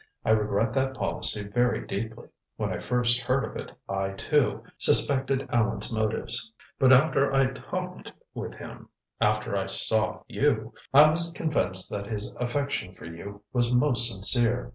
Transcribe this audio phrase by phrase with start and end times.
[0.25, 2.29] "I regret that policy very deeply.
[2.55, 6.51] When I first heard of it I, too, suspected Allan's motives.
[6.79, 12.35] But after I talked with him after I saw you I was convinced that his
[12.37, 14.69] affection for you was most sincere.